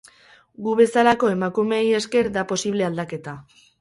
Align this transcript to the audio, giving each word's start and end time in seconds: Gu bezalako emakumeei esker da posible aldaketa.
Gu 0.67 0.71
bezalako 0.79 1.29
emakumeei 1.33 1.85
esker 1.99 2.31
da 2.39 2.45
posible 2.53 2.89
aldaketa. 2.89 3.37